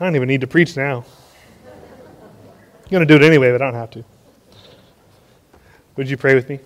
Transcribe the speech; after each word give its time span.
I 0.00 0.04
don't 0.04 0.16
even 0.16 0.28
need 0.28 0.40
to 0.40 0.46
preach 0.46 0.76
now. 0.76 1.04
I'm 1.66 2.90
going 2.90 3.06
to 3.06 3.06
do 3.06 3.22
it 3.22 3.26
anyway, 3.26 3.52
but 3.52 3.62
I 3.62 3.66
don't 3.66 3.74
have 3.74 3.90
to. 3.92 4.04
Would 5.96 6.10
you 6.10 6.16
pray 6.16 6.34
with 6.34 6.48
me? 6.48 6.58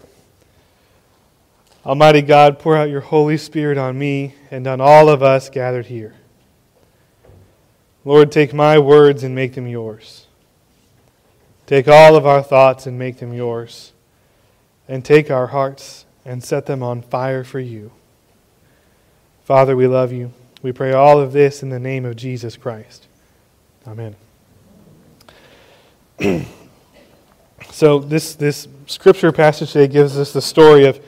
Almighty 1.84 2.22
God, 2.22 2.58
pour 2.58 2.76
out 2.76 2.88
your 2.88 3.00
Holy 3.00 3.36
Spirit 3.36 3.78
on 3.78 3.98
me 3.98 4.34
and 4.50 4.66
on 4.66 4.80
all 4.80 5.08
of 5.08 5.22
us 5.22 5.48
gathered 5.50 5.86
here. 5.86 6.14
Lord, 8.04 8.32
take 8.32 8.54
my 8.54 8.78
words 8.78 9.22
and 9.22 9.34
make 9.34 9.54
them 9.54 9.66
yours. 9.66 10.26
Take 11.66 11.88
all 11.88 12.16
of 12.16 12.26
our 12.26 12.42
thoughts 12.42 12.86
and 12.86 12.98
make 12.98 13.18
them 13.18 13.34
yours. 13.34 13.92
And 14.88 15.04
take 15.04 15.30
our 15.30 15.48
hearts 15.48 16.06
and 16.24 16.42
set 16.42 16.64
them 16.64 16.82
on 16.82 17.02
fire 17.02 17.44
for 17.44 17.60
you. 17.60 17.92
Father, 19.44 19.76
we 19.76 19.86
love 19.86 20.12
you. 20.12 20.32
We 20.62 20.72
pray 20.72 20.92
all 20.92 21.20
of 21.20 21.32
this 21.32 21.62
in 21.62 21.68
the 21.68 21.78
name 21.78 22.06
of 22.06 22.16
Jesus 22.16 22.56
Christ. 22.56 23.07
Amen. 23.88 24.14
so 27.70 27.98
this 27.98 28.34
this 28.34 28.68
scripture 28.84 29.32
passage 29.32 29.72
today 29.72 29.90
gives 29.90 30.18
us 30.18 30.34
the 30.34 30.42
story 30.42 30.84
of 30.84 31.00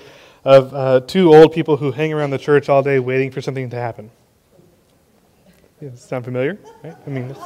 of 0.46 0.72
uh, 0.72 1.00
two 1.00 1.34
old 1.34 1.52
people 1.52 1.76
who 1.76 1.92
hang 1.92 2.10
around 2.10 2.30
the 2.30 2.38
church 2.38 2.70
all 2.70 2.82
day 2.82 2.98
waiting 2.98 3.30
for 3.30 3.42
something 3.42 3.68
to 3.68 3.76
happen. 3.76 4.10
Sound 5.94 6.24
familiar? 6.24 6.58
Right? 6.82 6.96
I 7.06 7.10
mean, 7.10 7.36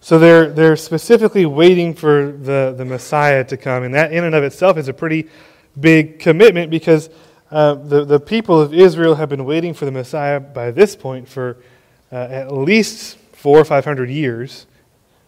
so 0.00 0.18
they're 0.18 0.48
they're 0.50 0.76
specifically 0.76 1.44
waiting 1.44 1.92
for 1.92 2.32
the 2.32 2.74
the 2.74 2.86
Messiah 2.86 3.44
to 3.44 3.58
come, 3.58 3.82
and 3.82 3.94
that 3.94 4.14
in 4.14 4.24
and 4.24 4.34
of 4.34 4.42
itself 4.44 4.78
is 4.78 4.88
a 4.88 4.94
pretty 4.94 5.28
big 5.78 6.20
commitment 6.20 6.70
because 6.70 7.10
uh, 7.50 7.74
the 7.74 8.06
the 8.06 8.18
people 8.18 8.58
of 8.58 8.72
Israel 8.72 9.16
have 9.16 9.28
been 9.28 9.44
waiting 9.44 9.74
for 9.74 9.84
the 9.84 9.92
Messiah 9.92 10.40
by 10.40 10.70
this 10.70 10.96
point 10.96 11.28
for 11.28 11.58
uh, 12.12 12.16
at 12.16 12.52
least 12.52 13.16
four 13.32 13.58
or 13.58 13.64
five 13.64 13.84
hundred 13.84 14.10
years. 14.10 14.66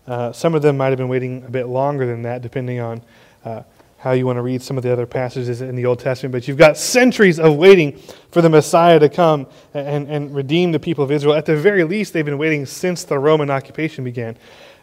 Uh, 0.07 0.33
some 0.33 0.55
of 0.55 0.63
them 0.63 0.77
might 0.77 0.89
have 0.89 0.99
been 0.99 1.09
waiting 1.09 1.45
a 1.45 1.51
bit 1.51 1.67
longer 1.67 2.07
than 2.07 2.23
that, 2.23 2.43
depending 2.43 2.81
on 2.81 3.03
uh, 3.45 3.63
how 3.99 4.13
you 4.13 4.27
want 4.27 4.37
to 4.39 4.43
read 4.43 4.63
some 4.63 4.79
of 4.79 4.83
the 4.83 4.91
other 4.91 5.07
passages 5.07 5.61
in 5.61 5.77
the 5.77 5.85
Old 5.85 5.99
Testament. 5.99 6.33
But 6.33 6.49
you've 6.49 6.57
got 6.57 6.79
centuries 6.79 7.39
of 7.39 7.57
waiting 7.57 7.99
for 8.33 8.41
the 8.41 8.49
Messiah 8.49 8.99
to 8.99 9.09
come 9.09 9.47
and, 9.75 10.09
and 10.09 10.35
redeem 10.35 10.73
the 10.73 10.81
people 10.81 11.05
of 11.05 11.13
Israel. 11.13 11.35
At 11.35 11.45
the 11.45 11.55
very 11.55 11.85
least, 11.85 12.13
they've 12.13 12.25
been 12.25 12.39
waiting 12.39 12.65
since 12.67 13.05
the 13.05 13.19
Roman 13.19 13.51
occupation 13.51 14.03
began. 14.03 14.37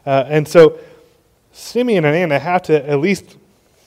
Uh, 0.06 0.26
and 0.28 0.48
so 0.48 0.80
Simeon 1.52 2.06
and 2.06 2.16
Anna 2.16 2.38
have 2.38 2.62
to 2.64 2.88
at 2.88 3.00
least 3.00 3.38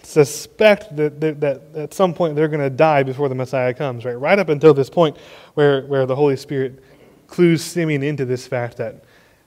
suspect 0.02 0.96
that, 0.96 1.20
that, 1.20 1.40
that 1.40 1.62
at 1.76 1.94
some 1.94 2.12
point 2.12 2.34
they're 2.34 2.48
going 2.48 2.60
to 2.60 2.68
die 2.68 3.04
before 3.04 3.28
the 3.28 3.34
Messiah 3.34 3.72
comes, 3.72 4.04
right? 4.04 4.18
Right 4.18 4.38
up 4.38 4.48
until 4.48 4.74
this 4.74 4.90
point 4.90 5.16
where, 5.54 5.82
where 5.82 6.04
the 6.06 6.16
Holy 6.16 6.36
Spirit 6.36 6.82
clues 7.30 7.64
Simeon 7.64 8.02
into 8.02 8.24
this 8.24 8.46
fact 8.46 8.76
that 8.76 9.04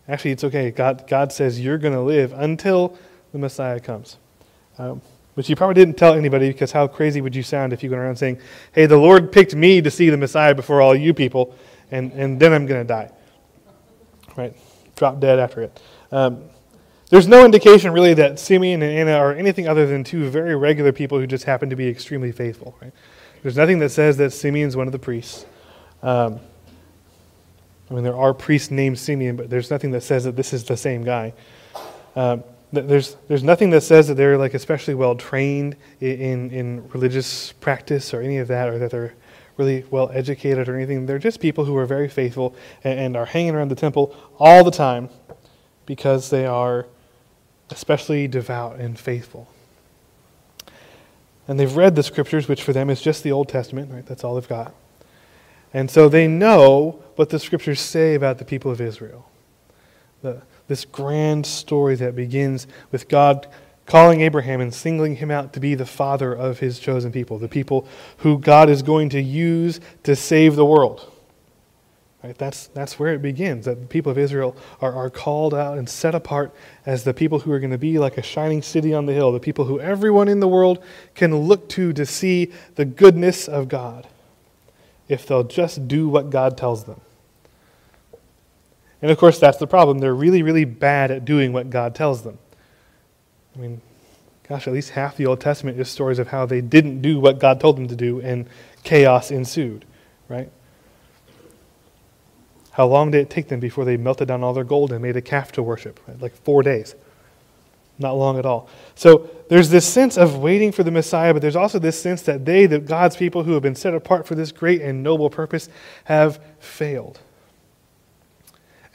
actually 0.08 0.32
it's 0.32 0.44
okay. 0.46 0.72
God, 0.72 1.06
God 1.08 1.32
says 1.32 1.60
you're 1.60 1.78
going 1.78 1.94
to 1.94 2.02
live 2.02 2.34
until 2.34 2.98
the 3.32 3.38
Messiah 3.38 3.80
comes. 3.80 4.18
Um, 4.78 5.02
but 5.36 5.50
you 5.50 5.56
probably 5.56 5.76
didn't 5.76 5.98
tell 5.98 6.14
anybody 6.14 6.50
because 6.50 6.72
how 6.72 6.88
crazy 6.88 7.20
would 7.22 7.36
you 7.36 7.44
sound 7.44 7.74
if 7.74 7.84
you 7.84 7.90
went 7.90 8.02
around 8.02 8.16
saying, 8.16 8.40
hey, 8.72 8.86
the 8.86 8.98
Lord 8.98 9.32
picked 9.32 9.56
me 9.56 9.82
to 9.82 9.92
see 9.92 10.10
the 10.10 10.18
Messiah 10.18 10.56
before 10.56 10.82
all 10.82 10.96
you 10.96 11.14
people, 11.14 11.56
and, 11.92 12.12
and 12.14 12.40
then 12.40 12.54
I'm 12.54 12.66
going 12.66 12.82
to 12.82 12.88
die. 12.88 13.12
Right? 14.36 14.56
Drop 14.96 15.20
dead 15.20 15.40
after 15.40 15.62
it. 15.62 15.80
Um, 16.12 16.44
there's 17.10 17.28
no 17.28 17.46
indication 17.46 17.92
really 17.92 18.14
that 18.16 18.40
Simeon 18.40 18.82
and 18.82 18.98
Anna 18.98 19.18
are 19.18 19.34
anything 19.34 19.68
other 19.68 19.86
than 19.86 20.04
two 20.04 20.30
very 20.30 20.56
regular 20.56 20.92
people 20.92 21.20
who 21.20 21.28
just 21.28 21.44
happen 21.44 21.70
to 21.70 21.76
be 21.76 21.88
extremely 21.88 22.32
faithful. 22.32 22.76
Right? 22.82 22.94
There's 23.42 23.58
nothing 23.58 23.80
that 23.80 23.90
says 23.90 24.18
that 24.18 24.32
Simeon's 24.32 24.76
one 24.76 24.88
of 24.88 24.94
the 24.94 25.00
priests. 25.00 25.46
Um, 26.02 26.40
I 27.90 27.94
mean, 27.94 28.04
there 28.04 28.16
are 28.16 28.34
priests 28.34 28.72
named 28.72 28.98
Simeon, 28.98 29.36
but 29.36 29.50
there's 29.50 29.70
nothing 29.70 29.92
that 29.92 30.02
says 30.02 30.24
that 30.24 30.36
this 30.36 30.54
is 30.54 30.64
the 30.64 30.78
same 30.78 31.04
guy. 31.04 31.34
Um, 32.16 32.44
there's, 32.72 33.18
there's 33.28 33.44
nothing 33.44 33.70
that 33.72 33.82
says 33.82 34.08
that 34.08 34.16
they're 34.16 34.38
like 34.38 34.54
especially 34.54 34.96
well 34.96 35.16
trained 35.16 35.76
in, 36.00 36.50
in 36.50 36.90
religious 36.90 37.52
practice 37.54 38.14
or 38.14 38.22
any 38.22 38.38
of 38.38 38.48
that, 38.48 38.70
or 38.70 38.80
that 38.80 38.92
they're 38.92 39.14
really 39.58 39.86
well 39.92 40.10
educated 40.12 40.68
or 40.68 40.76
anything. 40.76 41.06
They're 41.06 41.20
just 41.20 41.40
people 41.40 41.66
who 41.66 41.78
are 41.78 41.86
very 41.86 42.08
faithful 42.08 42.56
and, 42.84 43.00
and 43.00 43.18
are 43.18 43.26
hanging 43.26 43.54
around 43.54 43.70
the 43.70 43.76
temple 43.76 44.16
all 44.40 44.64
the 44.64 44.72
time 44.72 45.10
because 45.86 46.30
they 46.30 46.46
are 46.46 46.88
especially 47.70 48.28
devout 48.28 48.80
and 48.80 48.98
faithful. 48.98 49.48
And 51.48 51.60
they've 51.60 51.76
read 51.76 51.96
the 51.96 52.04
scriptures, 52.04 52.48
which 52.48 52.64
for 52.64 52.74
them 52.74 52.90
is 52.90 53.02
just 53.02 53.24
the 53.24 53.32
Old 53.32 53.50
Testament, 53.50 53.92
right? 53.92 54.06
That's 54.06 54.24
all 54.24 54.36
they've 54.36 54.48
got. 54.48 54.74
And 55.74 55.90
so 55.90 56.08
they 56.08 56.28
know 56.28 57.04
what 57.16 57.30
the 57.30 57.40
scriptures 57.40 57.80
say 57.80 58.16
about 58.16 58.38
the 58.38 58.46
people 58.46 58.72
of 58.72 58.80
Israel. 58.80 59.30
The, 60.22 60.42
this 60.68 60.86
grand 60.86 61.46
story 61.46 61.96
that 61.96 62.16
begins 62.16 62.68
with 62.92 63.08
God 63.08 63.48
calling 63.86 64.22
Abraham 64.22 64.62
and 64.62 64.74
singling 64.74 65.18
him 65.18 65.30
out 65.30 65.54
to 65.54 65.60
be 65.60 65.76
the 65.76 65.86
father 65.86 66.34
of 66.34 66.60
his 66.60 66.80
chosen 66.80 67.12
people, 67.12 67.38
the 67.38 67.50
people 67.50 67.86
who 68.18 68.38
God 68.38 68.70
is 68.70 68.82
going 68.82 69.10
to 69.10 69.22
use 69.22 69.80
to 70.04 70.16
save 70.16 70.56
the 70.56 70.66
world. 70.66 71.12
Right? 72.24 72.38
That's, 72.38 72.68
that's 72.68 72.98
where 72.98 73.14
it 73.14 73.22
begins, 73.22 73.66
that 73.66 73.82
the 73.82 73.86
people 73.86 74.10
of 74.10 74.18
Israel 74.18 74.56
are, 74.80 74.94
are 74.94 75.10
called 75.10 75.54
out 75.54 75.78
and 75.78 75.90
set 75.90 76.16
apart 76.16 76.56
as 76.86 77.04
the 77.04 77.14
people 77.14 77.40
who 77.40 77.52
are 77.52 77.60
going 77.60 77.72
to 77.72 77.78
be 77.78 78.00
like 78.00 78.18
a 78.18 78.22
shining 78.22 78.62
city 78.62 78.94
on 78.94 79.06
the 79.06 79.12
hill, 79.12 79.34
the 79.34 79.42
people 79.42 79.66
who 79.66 79.82
everyone 79.82 80.30
in 80.30 80.40
the 80.40 80.48
world 80.48 80.82
can 81.16 81.36
look 81.36 81.68
to 81.70 81.92
to 81.92 82.06
see 82.06 82.54
the 82.76 82.86
goodness 82.86 83.50
of 83.50 83.68
God 83.68 84.08
if 85.14 85.26
they'll 85.26 85.44
just 85.44 85.88
do 85.88 86.10
what 86.10 86.30
God 86.30 86.58
tells 86.58 86.84
them. 86.84 87.00
And 89.02 89.12
of 89.12 89.18
course, 89.18 89.40
that's 89.40 89.58
the 89.58 89.68
problem. 89.68 90.00
They're 90.00 90.14
really, 90.14 90.44
really 90.44 90.66
bad 90.66 91.12
at 91.12 91.26
doing 91.26 91.54
what 91.54 91.70
God 91.70 91.94
tells 91.94 92.24
them. 92.24 92.38
I 93.56 93.60
mean, 93.60 93.82
gosh, 94.48 94.68
at 94.68 94.74
least 94.74 94.92
half 94.92 95.18
the 95.18 95.26
Old 95.26 95.42
Testament 95.42 95.80
is 95.80 95.90
stories 95.90 96.20
of 96.20 96.30
how 96.30 96.46
they 96.46 96.62
didn't 96.62 97.02
do 97.02 97.20
what 97.20 97.40
God 97.40 97.60
told 97.60 97.78
them 97.78 97.88
to 97.88 97.96
do 97.96 98.22
and 98.22 98.48
chaos 98.84 99.30
ensued, 99.32 99.86
right? 100.28 100.50
How 102.72 102.88
long 102.88 103.12
did 103.12 103.20
it 103.22 103.30
take 103.30 103.50
them 103.50 103.60
before 103.60 103.86
they 103.86 103.98
melted 103.98 104.30
down 104.30 104.44
all 104.44 104.54
their 104.54 104.64
gold 104.64 104.92
and 104.92 105.02
made 105.02 105.16
a 105.16 105.22
calf 105.22 105.52
to 105.54 105.64
worship? 105.64 106.00
Right? 106.08 106.20
Like 106.20 106.36
four 106.36 106.64
days. 106.64 106.96
Not 108.00 108.14
long 108.14 108.40
at 108.40 108.46
all. 108.46 108.70
So 108.96 109.30
there's 109.50 109.70
this 109.70 109.88
sense 109.88 110.18
of 110.18 110.38
waiting 110.38 110.72
for 110.72 110.84
the 110.84 110.92
Messiah, 110.92 111.32
but 111.34 111.42
there's 111.42 111.56
also 111.56 111.78
this 111.80 112.02
sense 112.02 112.24
that 112.24 112.44
they, 112.46 112.66
that 112.66 112.86
God's 112.86 113.16
people 113.16 113.44
who 113.44 113.54
have 113.54 113.62
been 113.62 113.76
set 113.76 113.94
apart 113.94 114.26
for 114.26 114.36
this 114.36 114.52
great 114.52 114.82
and 114.82 115.04
noble 115.04 115.30
purpose, 115.30 115.70
have 116.06 116.40
failed. 116.60 117.20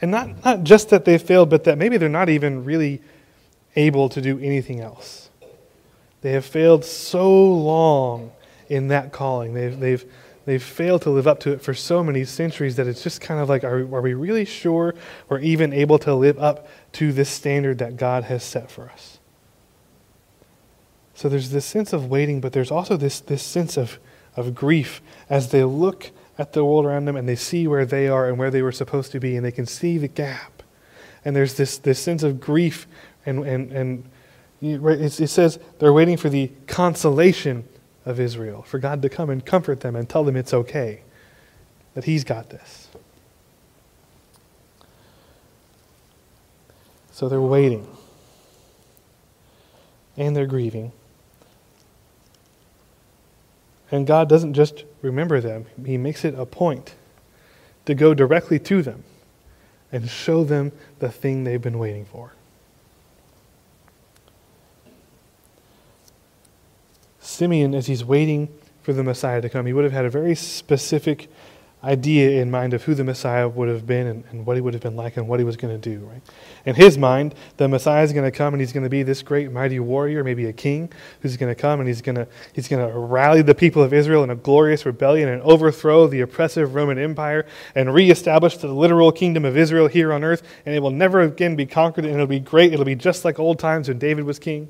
And 0.01 0.11
not, 0.11 0.43
not 0.43 0.63
just 0.63 0.89
that 0.89 1.05
they 1.05 1.17
failed, 1.17 1.49
but 1.49 1.63
that 1.65 1.77
maybe 1.77 1.97
they're 1.97 2.09
not 2.09 2.29
even 2.29 2.63
really 2.63 3.01
able 3.75 4.09
to 4.09 4.21
do 4.21 4.39
anything 4.39 4.79
else. 4.79 5.29
They 6.21 6.31
have 6.33 6.45
failed 6.45 6.83
so 6.83 7.53
long 7.53 8.31
in 8.67 8.89
that 8.89 9.11
calling. 9.11 9.53
They've, 9.53 9.79
they've, 9.79 10.05
they've 10.45 10.63
failed 10.63 11.01
to 11.03 11.09
live 11.09 11.27
up 11.27 11.39
to 11.41 11.51
it 11.51 11.61
for 11.61 11.73
so 11.73 12.03
many 12.03 12.25
centuries 12.25 12.75
that 12.75 12.87
it's 12.87 13.03
just 13.03 13.21
kind 13.21 13.39
of 13.39 13.49
like, 13.49 13.63
are, 13.63 13.79
are 13.79 14.01
we 14.01 14.13
really 14.13 14.45
sure 14.45 14.95
we're 15.27 15.39
even 15.39 15.73
able 15.73 15.99
to 15.99 16.13
live 16.15 16.37
up 16.39 16.67
to 16.93 17.13
this 17.13 17.29
standard 17.29 17.77
that 17.79 17.97
God 17.97 18.25
has 18.25 18.43
set 18.43 18.71
for 18.71 18.89
us? 18.89 19.19
So 21.13 21.27
there's 21.27 21.49
this 21.49 21.65
sense 21.65 21.91
of 21.91 22.09
waiting, 22.09 22.39
but 22.39 22.53
there's 22.53 22.71
also 22.71 22.95
this, 22.95 23.19
this 23.19 23.43
sense 23.43 23.77
of, 23.77 23.99
of 24.35 24.55
grief 24.55 25.01
as 25.29 25.49
they 25.49 25.63
look 25.63 26.11
at 26.37 26.53
the 26.53 26.63
world 26.63 26.85
around 26.85 27.05
them 27.05 27.17
and 27.17 27.27
they 27.27 27.35
see 27.35 27.67
where 27.67 27.85
they 27.85 28.07
are 28.07 28.29
and 28.29 28.39
where 28.39 28.49
they 28.49 28.61
were 28.61 28.71
supposed 28.71 29.11
to 29.11 29.19
be 29.19 29.35
and 29.35 29.45
they 29.45 29.51
can 29.51 29.65
see 29.65 29.97
the 29.97 30.07
gap. 30.07 30.63
And 31.25 31.35
there's 31.35 31.55
this, 31.55 31.77
this 31.77 31.99
sense 31.99 32.23
of 32.23 32.39
grief 32.39 32.87
and, 33.25 33.45
and, 33.45 33.71
and 33.73 34.09
it 34.61 35.11
says 35.11 35.59
they're 35.79 35.93
waiting 35.93 36.17
for 36.17 36.29
the 36.29 36.51
consolation 36.67 37.67
of 38.09 38.19
Israel, 38.19 38.63
for 38.63 38.79
God 38.79 39.01
to 39.03 39.09
come 39.09 39.29
and 39.29 39.45
comfort 39.45 39.81
them 39.81 39.95
and 39.95 40.09
tell 40.09 40.23
them 40.23 40.35
it's 40.35 40.53
okay, 40.53 41.01
that 41.93 42.03
He's 42.03 42.23
got 42.23 42.49
this. 42.49 42.89
So 47.11 47.29
they're 47.29 47.41
waiting 47.41 47.87
and 50.17 50.35
they're 50.35 50.47
grieving. 50.47 50.91
And 53.91 54.05
God 54.05 54.29
doesn't 54.29 54.53
just 54.53 54.83
remember 55.01 55.41
them, 55.41 55.65
He 55.85 55.97
makes 55.97 56.23
it 56.23 56.33
a 56.37 56.45
point 56.45 56.95
to 57.85 57.93
go 57.93 58.13
directly 58.13 58.59
to 58.59 58.81
them 58.81 59.03
and 59.91 60.09
show 60.09 60.43
them 60.43 60.71
the 60.99 61.09
thing 61.09 61.43
they've 61.43 61.61
been 61.61 61.79
waiting 61.79 62.05
for. 62.05 62.33
Simeon, 67.19 67.73
as 67.75 67.87
he's 67.87 68.03
waiting 68.03 68.49
for 68.81 68.93
the 68.93 69.03
Messiah 69.03 69.41
to 69.41 69.49
come, 69.49 69.65
he 69.65 69.73
would 69.73 69.83
have 69.83 69.93
had 69.93 70.05
a 70.05 70.09
very 70.09 70.35
specific 70.35 71.29
idea 71.83 72.41
in 72.41 72.51
mind 72.51 72.73
of 72.73 72.83
who 72.83 72.93
the 72.93 73.03
Messiah 73.05 73.47
would 73.47 73.69
have 73.69 73.87
been 73.87 74.05
and, 74.05 74.23
and 74.31 74.45
what 74.45 74.57
he 74.57 74.61
would 74.61 74.73
have 74.73 74.83
been 74.83 74.97
like 74.97 75.15
and 75.15 75.29
what 75.29 75.39
he 75.39 75.45
was 75.45 75.55
going 75.55 75.79
to 75.79 75.89
do, 75.89 76.05
right? 76.05 76.21
In 76.65 76.75
his 76.75 76.97
mind, 76.97 77.35
the 77.55 77.69
Messiah 77.69 78.03
is 78.03 78.11
going 78.11 78.29
to 78.29 78.37
come 78.37 78.53
and 78.53 78.59
he's 78.59 78.73
going 78.73 78.83
to 78.83 78.89
be 78.89 79.01
this 79.01 79.21
great 79.21 79.49
mighty 79.51 79.79
warrior, 79.79 80.23
maybe 80.23 80.45
a 80.47 80.53
king, 80.53 80.91
who's 81.21 81.37
going 81.37 81.53
to 81.53 81.59
come 81.59 81.79
and 81.79 81.87
he's 81.87 82.01
going 82.01 82.15
to 82.15 82.27
he's 82.51 82.67
going 82.67 82.85
to 82.85 82.99
rally 82.99 83.41
the 83.41 83.55
people 83.55 83.81
of 83.81 83.93
Israel 83.93 84.25
in 84.25 84.29
a 84.29 84.35
glorious 84.35 84.85
rebellion 84.85 85.29
and 85.29 85.41
overthrow 85.43 86.05
the 86.05 86.19
oppressive 86.19 86.75
Roman 86.75 86.99
Empire 86.99 87.45
and 87.75 87.93
reestablish 87.93 88.57
the 88.57 88.73
literal 88.73 89.13
kingdom 89.13 89.45
of 89.45 89.55
Israel 89.55 89.87
here 89.87 90.11
on 90.11 90.23
earth, 90.23 90.43
and 90.65 90.75
it 90.75 90.79
will 90.79 90.91
never 90.91 91.21
again 91.21 91.55
be 91.55 91.65
conquered, 91.65 92.03
and 92.03 92.13
it'll 92.13 92.27
be 92.27 92.41
great. 92.41 92.73
It'll 92.73 92.83
be 92.83 92.95
just 92.95 93.23
like 93.23 93.39
old 93.39 93.57
times 93.57 93.87
when 93.87 93.99
David 93.99 94.25
was 94.25 94.37
king. 94.37 94.67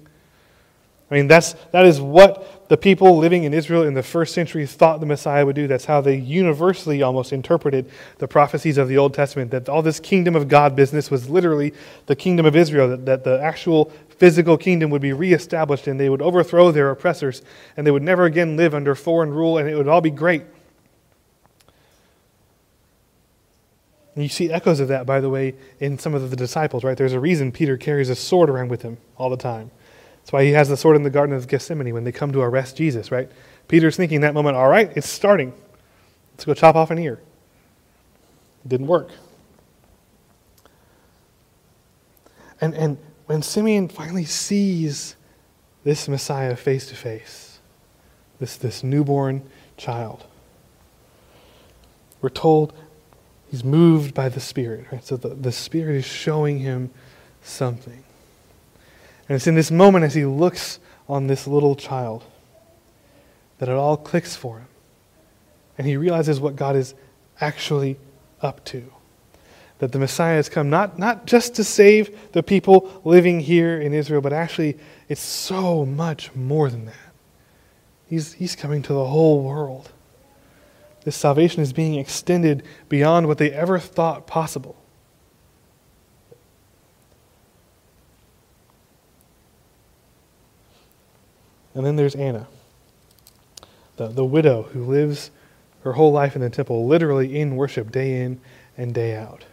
I 1.12 1.16
mean, 1.16 1.28
that's, 1.28 1.54
that 1.72 1.86
is 1.86 2.00
what 2.00 2.70
the 2.70 2.78
people 2.78 3.18
living 3.18 3.44
in 3.44 3.54
Israel 3.54 3.82
in 3.84 3.96
the 3.96 4.04
first 4.04 4.34
century 4.34 4.68
thought 4.68 5.00
the 5.00 5.08
Messiah 5.08 5.44
would 5.44 5.56
do. 5.56 5.66
That's 5.66 5.86
how 5.86 6.02
they 6.02 6.16
universally 6.16 7.02
almost 7.02 7.34
interpreted 7.34 7.90
the 8.20 8.28
prophecies 8.28 8.78
of 8.78 8.88
the 8.88 8.98
Old 8.98 9.16
Testament 9.16 9.50
that 9.50 9.68
all 9.68 9.82
this 9.82 10.00
kingdom 10.00 10.36
of 10.36 10.48
God 10.48 10.76
business 10.76 11.10
was 11.10 11.28
literally 11.28 11.74
the 12.06 12.16
kingdom 12.16 12.46
of 12.46 12.56
Israel, 12.56 12.90
that, 12.90 13.06
that 13.08 13.24
the 13.24 13.42
actual 13.42 13.92
physical 14.10 14.56
kingdom 14.56 14.92
would 14.92 15.02
be 15.02 15.14
reestablished 15.14 15.88
and 15.88 16.00
they 16.00 16.10
would 16.10 16.22
overthrow 16.22 16.72
their 16.72 16.92
oppressors 16.92 17.42
and 17.76 17.88
they 17.88 17.92
would 17.92 18.04
never 18.04 18.26
again 18.26 18.56
live 18.56 18.76
under 18.76 18.94
foreign 18.94 19.32
rule 19.32 19.58
and 19.58 19.68
it 19.68 19.76
would 19.76 19.88
all 19.88 20.02
be 20.02 20.12
great. 20.12 20.44
And 24.14 24.24
you 24.24 24.30
see 24.30 24.52
echoes 24.52 24.80
of 24.80 24.90
that, 24.90 25.06
by 25.06 25.22
the 25.22 25.30
way, 25.30 25.56
in 25.80 25.98
some 25.98 26.14
of 26.14 26.30
the 26.30 26.36
disciples, 26.36 26.84
right? 26.84 26.98
There's 26.98 27.14
a 27.14 27.20
reason 27.20 27.52
Peter 27.52 27.78
carries 27.78 28.10
a 28.10 28.16
sword 28.16 28.50
around 28.50 28.70
with 28.70 28.82
him 28.82 28.98
all 29.18 29.30
the 29.30 29.38
time. 29.38 29.72
That's 30.30 30.34
why 30.34 30.44
he 30.44 30.52
has 30.52 30.70
the 30.70 30.78
sword 30.78 30.96
in 30.96 31.02
the 31.02 31.10
Garden 31.10 31.36
of 31.36 31.48
Gethsemane 31.48 31.92
when 31.92 32.04
they 32.04 32.12
come 32.12 32.31
to 32.34 32.42
arrest 32.42 32.78
Jesus, 32.78 33.12
right? 33.12 33.31
Peter's 33.68 33.98
thinking 33.98 34.22
that 34.22 34.36
moment, 34.36 34.56
all 34.56 34.70
right, 34.70 34.96
it's 34.96 35.10
starting. 35.10 35.52
Let's 36.34 36.46
go 36.46 36.54
chop 36.54 36.76
off 36.76 36.92
an 36.92 37.00
ear. 37.00 37.20
It 38.64 38.70
didn't 38.70 38.86
work. 38.86 39.10
And, 42.62 42.76
and 42.76 43.00
when 43.26 43.42
Simeon 43.42 43.88
finally 43.88 44.26
sees 44.26 45.16
this 45.84 46.08
Messiah 46.08 46.56
face 46.56 46.86
to 46.90 46.96
face, 46.96 47.58
this, 48.40 48.56
this 48.56 48.84
newborn 48.84 49.42
child, 49.78 50.28
we're 52.22 52.30
told 52.30 52.72
he's 53.50 53.64
moved 53.64 54.14
by 54.14 54.30
the 54.30 54.40
Spirit. 54.40 54.86
Right? 54.92 55.04
So 55.04 55.18
the, 55.18 55.30
the 55.30 55.52
Spirit 55.52 55.96
is 55.96 56.06
showing 56.06 56.60
him 56.60 56.92
something. 57.42 58.04
And 59.30 59.36
it's 59.36 59.48
in 59.48 59.54
this 59.54 59.70
moment 59.70 60.04
as 60.04 60.16
he 60.16 60.26
looks 60.26 60.80
on 61.08 61.28
this 61.28 61.46
little 61.46 61.76
child 61.76 62.24
that 63.60 63.70
it 63.70 63.76
all 63.76 63.96
clicks 63.96 64.36
for 64.36 64.58
him. 64.58 64.68
And 65.78 65.86
he 65.86 65.96
realizes 65.96 66.40
what 66.40 66.56
God 66.56 66.76
is 66.76 66.96
actually 67.40 67.98
up 68.42 68.66
to. 68.66 68.92
That 69.78 69.92
the 69.92 70.00
Messiah 70.00 70.36
has 70.36 70.50
come 70.50 70.70
not, 70.70 70.98
not 70.98 71.26
just 71.26 71.56
to 71.56 71.64
save 71.64 72.31
the 72.31 72.44
people 72.44 73.02
living 73.06 73.40
here 73.40 73.80
in 73.80 73.94
Israel, 73.94 74.22
but 74.22 74.34
actually 74.34 74.78
it's 75.08 75.22
so 75.22 75.86
much 75.86 76.34
more 76.36 76.70
than 76.70 76.86
that. 76.86 76.96
He's, 78.08 78.34
he's 78.34 78.56
coming 78.56 78.81
to 78.81 78.94
the 78.94 79.06
whole 79.06 79.44
world. 79.44 79.92
This 81.04 81.16
salvation 81.16 81.62
is 81.62 81.72
being 81.72 81.96
extended 81.96 82.64
beyond 82.90 83.28
what 83.28 83.38
they 83.38 83.52
ever 83.52 83.78
thought 83.80 84.26
possible. 84.26 84.76
And 91.74 91.86
then 91.86 91.95
there's 91.95 92.16
Anna, 92.16 92.48
the, 93.98 94.07
the 94.07 94.25
widow 94.25 94.63
who 94.63 94.83
lives 94.83 95.31
her 95.83 95.94
whole 95.94 96.12
life 96.12 96.36
in 96.36 96.42
the 96.42 96.50
temple, 96.50 96.88
literally 96.88 97.39
in 97.39 97.56
worship 97.56 97.92
day 97.92 98.21
in 98.21 98.42
and 98.77 98.94
day 98.94 99.16
out. 99.16 99.45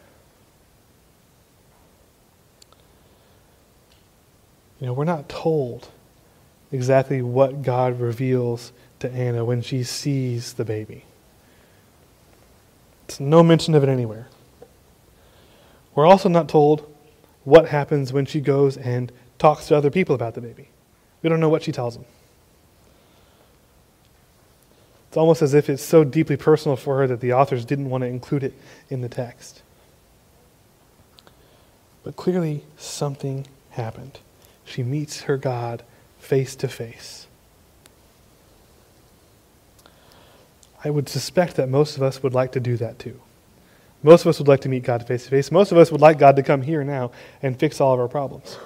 You 4.80 4.86
know, 4.86 4.92
we're 4.92 5.04
not 5.04 5.28
told 5.28 5.88
exactly 6.70 7.22
what 7.22 7.62
God 7.62 8.00
reveals 8.00 8.72
to 8.98 9.10
Anna 9.10 9.44
when 9.44 9.62
she 9.62 9.82
sees 9.82 10.54
the 10.54 10.64
baby. 10.64 11.04
It's 13.08 13.20
no 13.20 13.42
mention 13.42 13.74
of 13.74 13.82
it 13.82 13.88
anywhere. 13.88 14.28
We're 15.94 16.06
also 16.06 16.28
not 16.28 16.48
told 16.48 16.92
what 17.44 17.68
happens 17.68 18.12
when 18.12 18.26
she 18.26 18.40
goes 18.40 18.76
and 18.76 19.12
talks 19.38 19.68
to 19.68 19.76
other 19.76 19.90
people 19.90 20.14
about 20.14 20.34
the 20.34 20.40
baby. 20.40 20.68
We 21.22 21.28
don't 21.28 21.40
know 21.40 21.48
what 21.48 21.62
she 21.62 21.72
tells 21.72 21.96
them. 21.96 22.04
It's 25.08 25.16
almost 25.16 25.40
as 25.40 25.54
if 25.54 25.70
it's 25.70 25.82
so 25.82 26.04
deeply 26.04 26.36
personal 26.36 26.76
for 26.76 26.98
her 26.98 27.06
that 27.06 27.20
the 27.20 27.32
authors 27.32 27.64
didn't 27.64 27.88
want 27.88 28.02
to 28.02 28.08
include 28.08 28.44
it 28.44 28.54
in 28.90 29.00
the 29.00 29.08
text. 29.08 29.62
But 32.04 32.16
clearly, 32.16 32.62
something 32.76 33.46
happened. 33.70 34.20
She 34.64 34.82
meets 34.82 35.22
her 35.22 35.36
God 35.36 35.82
face 36.18 36.54
to 36.56 36.68
face. 36.68 37.26
I 40.84 40.90
would 40.90 41.08
suspect 41.08 41.56
that 41.56 41.68
most 41.68 41.96
of 41.96 42.02
us 42.02 42.22
would 42.22 42.34
like 42.34 42.52
to 42.52 42.60
do 42.60 42.76
that 42.76 42.98
too. 42.98 43.20
Most 44.02 44.20
of 44.20 44.28
us 44.28 44.38
would 44.38 44.48
like 44.48 44.60
to 44.60 44.68
meet 44.68 44.84
God 44.84 45.06
face 45.06 45.24
to 45.24 45.30
face. 45.30 45.50
Most 45.50 45.72
of 45.72 45.78
us 45.78 45.90
would 45.90 46.00
like 46.00 46.18
God 46.18 46.36
to 46.36 46.42
come 46.42 46.62
here 46.62 46.84
now 46.84 47.10
and 47.42 47.58
fix 47.58 47.80
all 47.80 47.94
of 47.94 48.00
our 48.00 48.06
problems. 48.08 48.58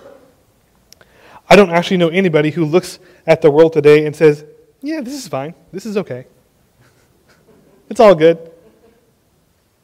I 1.51 1.57
don't 1.57 1.71
actually 1.71 1.97
know 1.97 2.09
anybody 2.09 2.51
who 2.51 2.65
looks 2.65 3.01
at 3.27 3.43
the 3.43 3.51
world 3.51 3.73
today 3.73 4.07
and 4.07 4.15
says, 4.15 4.45
yeah, 4.81 5.01
this 5.01 5.15
is 5.15 5.27
fine. 5.27 5.55
This 5.73 5.85
is 5.85 5.97
okay. 5.97 6.27
It's 7.91 7.99
all 7.99 8.15
good. 8.15 8.53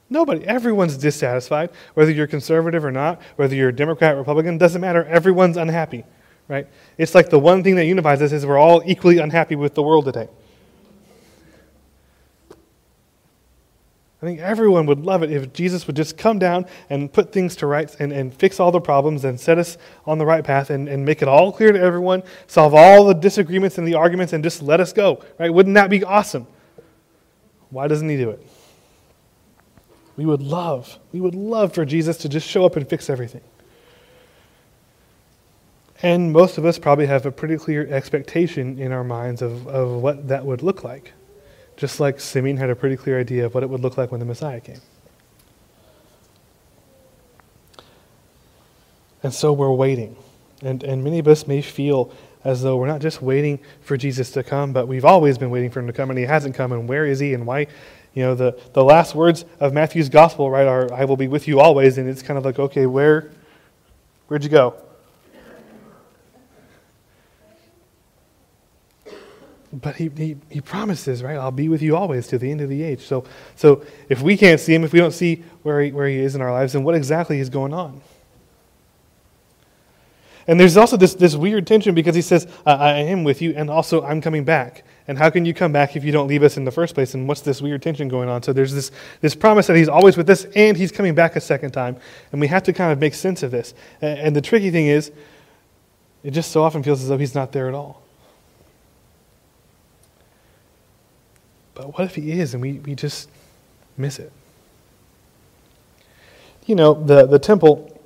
Nobody. 0.09 0.47
Everyone's 0.47 0.97
dissatisfied. 0.97 1.71
Whether 1.95 2.13
you're 2.13 2.29
conservative 2.29 2.85
or 2.85 2.93
not, 2.93 3.21
whether 3.35 3.57
you're 3.57 3.73
Democrat, 3.73 4.17
Republican, 4.17 4.59
doesn't 4.59 4.81
matter. 4.81 5.05
Everyone's 5.07 5.57
unhappy, 5.57 6.05
right? 6.47 6.69
It's 6.97 7.17
like 7.17 7.31
the 7.31 7.39
one 7.41 7.65
thing 7.65 7.75
that 7.75 7.87
unifies 7.87 8.23
us 8.23 8.31
is 8.31 8.47
we're 8.47 8.59
all 8.59 8.81
equally 8.87 9.19
unhappy 9.19 9.57
with 9.57 9.75
the 9.75 9.83
world 9.83 10.05
today. 10.05 10.29
Think 14.27 14.41
everyone 14.41 14.87
would 14.87 15.05
love 15.05 15.23
it 15.23 15.31
if 15.31 15.53
Jesus 15.53 15.87
would 15.87 15.97
just 15.97 16.19
come 16.19 16.39
down 16.39 16.67
and 16.91 17.13
put 17.13 17.33
things 17.33 17.57
to 17.57 17.67
rights 17.67 17.97
and, 18.01 18.13
and 18.13 18.35
fix 18.35 18.59
all 18.59 18.73
the 18.73 18.81
problems 18.81 19.25
and 19.25 19.39
set 19.39 19.57
us 19.57 19.79
on 20.05 20.19
the 20.19 20.27
right 20.27 20.45
path 20.45 20.71
and, 20.71 20.89
and 20.89 21.05
make 21.05 21.23
it 21.23 21.29
all 21.29 21.53
clear 21.53 21.73
to 21.73 21.81
everyone, 21.81 22.23
solve 22.47 22.75
all 22.75 23.05
the 23.07 23.15
disagreements 23.15 23.79
and 23.79 23.87
the 23.87 23.95
arguments, 23.95 24.33
and 24.33 24.43
just 24.43 24.63
let 24.63 24.81
us 24.81 24.93
go. 24.93 25.23
Right? 25.39 25.53
Wouldn't 25.53 25.75
that 25.75 25.91
be 25.91 26.03
awesome? 26.05 26.47
Why 27.71 27.89
doesn't 27.89 28.09
he 28.09 28.17
do 28.17 28.31
it? 28.31 28.47
We 30.17 30.27
would 30.27 30.43
love, 30.43 30.99
we 31.13 31.21
would 31.21 31.35
love 31.35 31.73
for 31.73 31.85
Jesus 31.85 32.17
to 32.19 32.29
just 32.29 32.49
show 32.49 32.65
up 32.65 32.77
and 32.77 32.89
fix 32.89 33.09
everything. 33.09 33.43
And 36.03 36.33
most 36.33 36.59
of 36.59 36.65
us 36.65 36.79
probably 36.79 37.07
have 37.07 37.27
a 37.27 37.33
pretty 37.33 37.57
clear 37.57 37.87
expectation 37.87 38.79
in 38.79 38.93
our 38.93 39.05
minds 39.05 39.41
of, 39.41 39.67
of 39.67 40.03
what 40.03 40.29
that 40.29 40.45
would 40.45 40.63
look 40.63 40.85
like 40.85 41.13
just 41.77 42.01
like 42.01 42.21
Simeon 42.21 42.57
had 42.57 42.71
a 42.71 42.77
pretty 42.77 42.97
clear 42.97 43.21
idea 43.21 43.47
of 43.47 43.55
what 43.55 43.63
it 43.63 43.69
would 43.69 43.81
look 43.81 43.99
like 43.99 44.11
when 44.11 44.21
the 44.21 44.27
Messiah 44.27 44.61
came. 44.61 44.81
And 49.23 49.33
so 49.33 49.53
we're 49.53 49.73
waiting. 49.73 50.17
And, 50.63 50.83
and 50.83 51.05
many 51.05 51.19
of 51.19 51.29
us 51.29 51.47
may 51.47 51.61
feel 51.61 52.13
as 52.45 52.63
though 52.63 52.77
we're 52.77 52.87
not 52.87 53.01
just 53.01 53.21
waiting 53.21 53.59
for 53.81 53.97
Jesus 53.97 54.31
to 54.31 54.43
come, 54.43 54.73
but 54.73 54.87
we've 54.87 55.05
always 55.05 55.37
been 55.37 55.51
waiting 55.51 55.71
for 55.71 55.81
him 55.81 55.87
to 55.89 55.93
come, 55.93 56.11
and 56.11 56.19
he 56.19 56.25
hasn't 56.25 56.55
come, 56.55 56.73
and 56.73 56.89
where 56.89 57.05
is 57.05 57.19
he, 57.19 57.35
and 57.35 57.45
why? 57.45 57.67
You 58.15 58.23
know, 58.23 58.35
the, 58.35 58.59
the 58.73 58.85
last 58.85 59.15
words 59.15 59.45
of 59.59 59.73
Matthew's 59.73 60.09
gospel, 60.09 60.49
right, 60.49 60.67
are, 60.67 60.93
I 60.95 61.05
will 61.05 61.17
be 61.17 61.29
with 61.29 61.49
you 61.49 61.61
always, 61.61 61.99
and 61.99 62.09
it's 62.09 62.23
kind 62.23 62.39
of 62.39 62.45
like, 62.45 62.59
okay, 62.59 62.87
where, 62.87 63.33
where'd 64.29 64.45
you 64.45 64.49
go? 64.49 64.81
But 69.73 69.97
he, 69.97 70.11
he, 70.17 70.37
he 70.51 70.61
promises, 70.61 71.23
right? 71.23 71.37
I'll 71.37 71.51
be 71.51 71.69
with 71.69 71.83
you 71.83 71.97
always 71.97 72.27
to 72.29 72.39
the 72.39 72.51
end 72.51 72.61
of 72.61 72.69
the 72.69 72.83
age. 72.83 73.01
So, 73.07 73.25
so 73.57 73.85
if 74.09 74.23
we 74.23 74.37
can't 74.37 74.61
see 74.61 74.75
him, 74.75 74.85
if 74.85 74.93
we 74.93 74.99
don't 74.99 75.13
see 75.13 75.43
where 75.63 75.81
he, 75.83 75.93
where 75.93 76.09
he 76.09 76.19
is 76.19 76.35
in 76.35 76.41
our 76.41 76.53
lives, 76.53 76.73
then 76.73 76.85
what 76.85 76.95
exactly 76.95 77.41
is 77.41 77.49
going 77.49 77.75
on? 77.75 78.01
And 80.49 80.61
there's 80.61 80.77
also 80.77 80.97
this, 80.97 81.15
this 81.15 81.35
weird 81.35 81.67
tension 81.67 81.95
because 81.95 82.15
he 82.15 82.23
says, 82.23 82.47
I 82.65 82.99
am 83.01 83.25
with 83.25 83.43
you, 83.43 83.53
and 83.57 83.69
also 83.69 84.05
I'm 84.05 84.21
coming 84.21 84.45
back. 84.45 84.85
And 85.09 85.19
how 85.19 85.31
can 85.31 85.45
you 85.45 85.53
come 85.53 85.73
back 85.73 85.97
if 85.97 86.05
you 86.05 86.13
don't 86.13 86.29
leave 86.29 86.43
us 86.43 86.57
in 86.57 86.65
the 86.65 86.71
first 86.71 86.95
place? 86.95 87.15
And 87.15 87.27
what's 87.27 87.41
this 87.41 87.61
weird 87.61 87.83
tension 87.83 88.09
going 88.09 88.29
on? 88.29 88.43
So 88.43 88.53
there's 88.53 88.73
this, 88.73 88.93
this 89.21 89.35
promise 89.35 89.67
that 89.67 89.77
he's 89.77 89.89
always 89.89 90.17
with 90.17 90.31
us, 90.31 90.45
and 90.55 90.77
he's 90.77 90.93
coming 90.93 91.15
back 91.15 91.35
a 91.35 91.41
second 91.41 91.73
time. 91.73 91.97
And 92.31 92.41
we 92.41 92.47
have 92.47 92.63
to 92.65 92.73
kind 92.73 92.93
of 92.93 93.01
make 93.01 93.15
sense 93.15 93.43
of 93.43 93.51
this. 93.51 93.75
And, 94.01 94.19
and 94.19 94.37
the 94.37 94.41
tricky 94.41 94.71
thing 94.71 94.87
is, 94.87 95.11
it 96.23 96.31
just 96.31 96.53
so 96.53 96.63
often 96.63 96.83
feels 96.83 97.03
as 97.03 97.09
though 97.09 97.19
he's 97.19 97.35
not 97.35 97.51
there 97.53 97.69
at 97.69 97.75
all. 97.75 98.03
But 101.77 101.97
what 101.97 102.05
if 102.05 102.17
he 102.17 102.33
is 102.33 102.55
and 102.55 102.61
we, 102.61 102.81
we 102.81 102.97
just 102.97 103.31
miss 103.97 104.19
it? 104.19 104.33
You 106.65 106.75
know, 106.75 106.95
the, 106.95 107.27
the 107.27 107.39
temple 107.39 108.01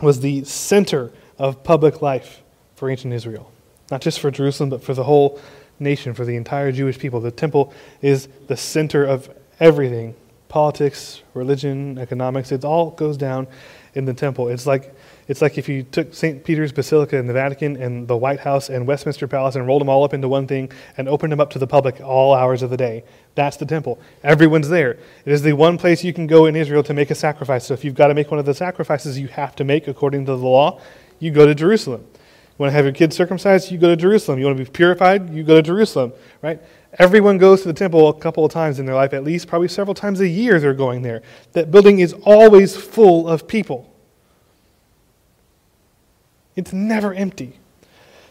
was 0.00 0.20
the 0.20 0.44
center 0.44 1.10
of 1.38 1.64
public 1.64 2.00
life 2.00 2.42
for 2.76 2.88
ancient 2.88 3.12
Israel. 3.12 3.50
Not 3.90 4.02
just 4.02 4.20
for 4.20 4.30
Jerusalem, 4.30 4.70
but 4.70 4.84
for 4.84 4.94
the 4.94 5.02
whole 5.02 5.40
nation, 5.80 6.14
for 6.14 6.24
the 6.24 6.36
entire 6.36 6.70
Jewish 6.70 6.98
people. 6.98 7.20
The 7.20 7.32
temple 7.32 7.72
is 8.02 8.28
the 8.46 8.56
center 8.56 9.04
of 9.04 9.28
everything 9.58 10.14
politics, 10.48 11.22
religion, 11.34 11.98
economics, 11.98 12.52
it 12.52 12.64
all 12.64 12.90
goes 12.90 13.16
down 13.16 13.46
in 13.94 14.04
the 14.04 14.14
temple. 14.14 14.48
It's 14.48 14.66
like, 14.66 14.94
it's 15.28 15.42
like 15.42 15.58
if 15.58 15.68
you 15.68 15.82
took 15.82 16.14
St. 16.14 16.42
Peter's 16.42 16.72
Basilica 16.72 17.18
and 17.18 17.28
the 17.28 17.34
Vatican 17.34 17.76
and 17.76 18.08
the 18.08 18.16
White 18.16 18.40
House 18.40 18.70
and 18.70 18.86
Westminster 18.86 19.28
Palace 19.28 19.56
and 19.56 19.66
rolled 19.66 19.82
them 19.82 19.88
all 19.90 20.02
up 20.02 20.14
into 20.14 20.26
one 20.26 20.46
thing 20.46 20.72
and 20.96 21.06
opened 21.06 21.30
them 21.30 21.38
up 21.40 21.50
to 21.50 21.58
the 21.58 21.66
public 21.66 22.00
all 22.00 22.32
hours 22.32 22.62
of 22.62 22.70
the 22.70 22.78
day. 22.78 23.04
That's 23.34 23.58
the 23.58 23.66
temple. 23.66 24.00
Everyone's 24.24 24.70
there. 24.70 24.92
It 25.26 25.32
is 25.32 25.42
the 25.42 25.52
one 25.52 25.76
place 25.76 26.02
you 26.02 26.14
can 26.14 26.26
go 26.26 26.46
in 26.46 26.56
Israel 26.56 26.82
to 26.82 26.94
make 26.94 27.10
a 27.10 27.14
sacrifice. 27.14 27.66
So 27.66 27.74
if 27.74 27.84
you've 27.84 27.94
got 27.94 28.08
to 28.08 28.14
make 28.14 28.30
one 28.30 28.40
of 28.40 28.46
the 28.46 28.54
sacrifices 28.54 29.18
you 29.18 29.28
have 29.28 29.54
to 29.56 29.64
make 29.64 29.86
according 29.86 30.24
to 30.24 30.32
the 30.32 30.38
law, 30.38 30.80
you 31.18 31.30
go 31.30 31.44
to 31.44 31.54
Jerusalem. 31.54 32.06
You 32.10 32.62
want 32.62 32.70
to 32.70 32.76
have 32.76 32.86
your 32.86 32.94
kids 32.94 33.14
circumcised, 33.14 33.70
you 33.70 33.76
go 33.76 33.88
to 33.88 33.96
Jerusalem. 33.96 34.38
You 34.38 34.46
want 34.46 34.56
to 34.56 34.64
be 34.64 34.70
purified, 34.70 35.32
you 35.32 35.42
go 35.42 35.56
to 35.56 35.62
Jerusalem, 35.62 36.14
right? 36.40 36.58
Everyone 36.98 37.36
goes 37.36 37.60
to 37.62 37.68
the 37.68 37.74
temple 37.74 38.08
a 38.08 38.14
couple 38.18 38.46
of 38.46 38.50
times 38.50 38.78
in 38.78 38.86
their 38.86 38.94
life, 38.94 39.12
at 39.12 39.24
least 39.24 39.46
probably 39.46 39.68
several 39.68 39.94
times 39.94 40.20
a 40.20 40.28
year 40.28 40.58
they're 40.58 40.72
going 40.72 41.02
there. 41.02 41.20
That 41.52 41.70
building 41.70 41.98
is 41.98 42.14
always 42.24 42.74
full 42.74 43.28
of 43.28 43.46
people. 43.46 43.94
It's 46.58 46.72
never 46.72 47.14
empty. 47.14 47.56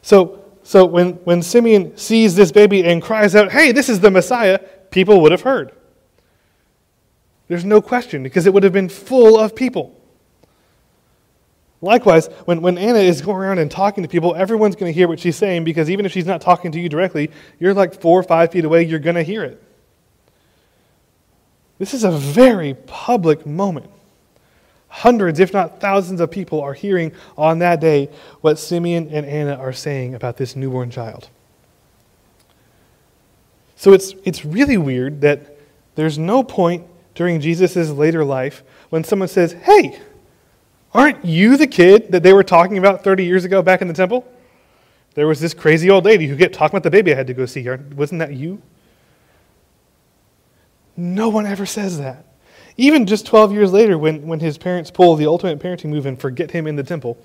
So, 0.02 0.44
so 0.62 0.84
when, 0.84 1.14
when 1.24 1.42
Simeon 1.42 1.96
sees 1.96 2.36
this 2.36 2.52
baby 2.52 2.84
and 2.84 3.02
cries 3.02 3.38
out, 3.38 3.54
Hey, 3.54 3.72
this 3.72 3.88
is 3.88 4.02
the 4.02 4.12
Messiah, 4.12 4.60
people 4.92 5.22
would 5.22 5.32
have 5.32 5.44
heard. 5.44 5.72
There's 7.48 7.64
no 7.64 7.82
question 7.82 8.24
because 8.24 8.46
it 8.46 8.54
would 8.54 8.64
have 8.64 8.74
been 8.74 8.90
full 8.90 9.40
of 9.40 9.56
people. 9.56 9.98
Likewise, 11.80 12.28
when, 12.44 12.62
when 12.62 12.78
Anna 12.78 13.00
is 13.00 13.22
going 13.22 13.38
around 13.38 13.60
and 13.60 13.72
talking 13.72 14.04
to 14.04 14.10
people, 14.10 14.36
everyone's 14.36 14.76
going 14.76 14.92
to 14.92 14.94
hear 14.94 15.08
what 15.08 15.22
she's 15.22 15.38
saying 15.38 15.64
because 15.64 15.90
even 15.90 16.06
if 16.06 16.12
she's 16.12 16.26
not 16.26 16.42
talking 16.42 16.74
to 16.74 16.82
you 16.82 16.90
directly, 16.90 17.32
you're 17.60 17.74
like 17.74 18.02
four 18.02 18.20
or 18.20 18.24
five 18.24 18.52
feet 18.52 18.66
away, 18.66 18.84
you're 18.84 19.00
going 19.00 19.16
to 19.16 19.24
hear 19.24 19.46
it. 19.46 19.64
This 21.78 21.94
is 21.94 22.04
a 22.04 22.12
very 22.12 22.74
public 22.74 23.46
moment. 23.46 23.90
Hundreds, 24.98 25.40
if 25.40 25.54
not 25.54 25.80
thousands, 25.80 26.20
of 26.22 26.32
people 26.32 26.62
are 26.62 26.74
hearing 26.74 27.12
on 27.38 27.60
that 27.60 27.80
day 27.80 28.10
what 28.42 28.58
Simeon 28.58 29.10
and 29.10 29.26
Anna 29.26 29.56
are 29.56 29.74
saying 29.74 30.16
about 30.16 30.38
this 30.38 30.56
newborn 30.56 30.90
child. 30.90 31.30
So 33.76 33.94
it's, 33.94 34.14
it's 34.26 34.44
really 34.44 34.78
weird 34.78 35.22
that 35.22 35.58
there's 35.96 36.18
no 36.18 36.44
point 36.44 36.86
during 37.16 37.42
Jesus' 37.42 37.90
later 37.90 38.26
life 38.26 38.64
when 38.90 39.04
someone 39.04 39.28
says, 39.28 39.54
Hey, 39.54 40.00
Aren't 40.94 41.26
you 41.26 41.58
the 41.58 41.68
kid 41.68 42.12
that 42.12 42.24
they 42.24 42.34
were 42.34 42.44
talking 42.44 42.78
about 42.78 43.04
30 43.04 43.26
years 43.26 43.46
ago 43.46 43.62
back 43.62 43.82
in 43.82 43.88
the 43.88 43.94
temple? 43.94 44.26
There 45.14 45.28
was 45.28 45.40
this 45.40 45.54
crazy 45.54 45.90
old 45.90 46.06
lady 46.06 46.28
who 46.28 46.38
kept 46.38 46.56
talking 46.56 46.76
about 46.76 46.84
the 46.84 46.92
baby 46.92 47.12
I 47.12 47.16
had 47.16 47.28
to 47.28 47.34
go 47.34 47.46
see. 47.46 47.68
Wasn't 47.70 48.20
that 48.20 48.34
you? 48.34 48.62
No 50.96 51.30
one 51.30 51.46
ever 51.46 51.66
says 51.66 52.00
that. 52.00 52.26
Even 52.78 53.06
just 53.06 53.26
12 53.26 53.52
years 53.52 53.74
later, 53.74 53.98
when, 53.98 54.28
when 54.28 54.40
his 54.40 54.58
parents 54.58 54.92
pull 54.92 55.16
the 55.16 55.26
ultimate 55.26 55.60
parenting 55.60 55.90
move 55.90 56.06
and 56.06 56.20
forget 56.20 56.52
him 56.52 56.68
in 56.68 56.76
the 56.76 56.84
temple. 56.84 57.18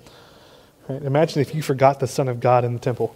Right? 0.89 1.01
Imagine 1.03 1.41
if 1.41 1.53
you 1.53 1.61
forgot 1.61 1.99
the 1.99 2.07
Son 2.07 2.27
of 2.27 2.39
God 2.39 2.65
in 2.65 2.73
the 2.73 2.79
temple. 2.79 3.15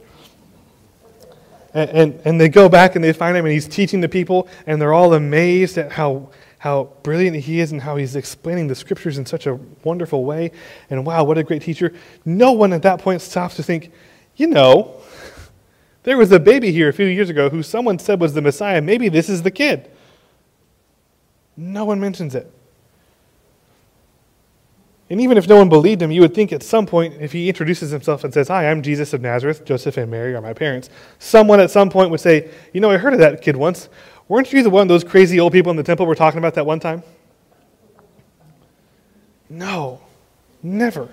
And, 1.73 1.89
and, 1.89 2.21
and 2.25 2.41
they 2.41 2.49
go 2.49 2.69
back 2.69 2.95
and 2.95 3.03
they 3.03 3.11
find 3.11 3.35
him 3.35 3.45
and 3.45 3.53
he's 3.53 3.67
teaching 3.67 4.01
the 4.01 4.09
people, 4.09 4.47
and 4.65 4.81
they're 4.81 4.93
all 4.93 5.13
amazed 5.13 5.77
at 5.77 5.91
how 5.91 6.29
how 6.59 6.89
brilliant 7.03 7.37
he 7.37 7.59
is 7.59 7.71
and 7.71 7.81
how 7.81 7.95
he's 7.95 8.15
explaining 8.15 8.67
the 8.67 8.75
scriptures 8.75 9.17
in 9.17 9.25
such 9.25 9.45
a 9.45 9.59
wonderful 9.83 10.25
way. 10.25 10.51
And 10.89 11.05
wow, 11.05 11.23
what 11.23 11.37
a 11.37 11.43
great 11.43 11.61
teacher. 11.61 11.93
No 12.25 12.51
one 12.51 12.73
at 12.73 12.81
that 12.81 12.99
point 12.99 13.21
stops 13.21 13.55
to 13.57 13.63
think, 13.63 13.91
you 14.35 14.47
know, 14.47 14.99
there 16.03 16.17
was 16.17 16.31
a 16.31 16.39
baby 16.39 16.71
here 16.71 16.89
a 16.89 16.93
few 16.93 17.05
years 17.05 17.29
ago 17.29 17.49
who 17.49 17.61
someone 17.61 17.99
said 17.99 18.19
was 18.19 18.33
the 18.33 18.41
Messiah. 18.41 18.81
Maybe 18.81 19.07
this 19.07 19.29
is 19.29 19.43
the 19.43 19.51
kid. 19.51 19.91
No 21.57 21.83
one 21.83 21.99
mentions 21.99 22.35
it. 22.35 22.51
And 25.09 25.21
even 25.21 25.37
if 25.37 25.47
no 25.47 25.57
one 25.57 25.69
believed 25.69 26.01
him, 26.01 26.11
you 26.11 26.21
would 26.21 26.35
think 26.35 26.51
at 26.51 26.61
some 26.61 26.85
point, 26.85 27.15
if 27.21 27.31
he 27.31 27.47
introduces 27.47 27.91
himself 27.91 28.23
and 28.23 28.33
says, 28.33 28.49
Hi, 28.49 28.69
I'm 28.69 28.81
Jesus 28.81 29.13
of 29.13 29.21
Nazareth, 29.21 29.63
Joseph 29.65 29.97
and 29.97 30.11
Mary 30.11 30.35
are 30.35 30.41
my 30.41 30.53
parents, 30.53 30.89
someone 31.17 31.59
at 31.59 31.71
some 31.71 31.89
point 31.89 32.11
would 32.11 32.19
say, 32.19 32.51
You 32.73 32.81
know, 32.81 32.91
I 32.91 32.97
heard 32.97 33.13
of 33.13 33.19
that 33.19 33.41
kid 33.41 33.55
once. 33.55 33.89
Weren't 34.27 34.51
you 34.51 34.61
the 34.61 34.69
one 34.69 34.87
those 34.87 35.05
crazy 35.05 35.39
old 35.39 35.53
people 35.53 35.69
in 35.69 35.77
the 35.77 35.83
temple 35.83 36.05
we're 36.05 36.15
talking 36.15 36.39
about 36.39 36.53
that 36.55 36.65
one 36.65 36.81
time? 36.81 37.03
No, 39.49 40.01
never. 40.61 41.07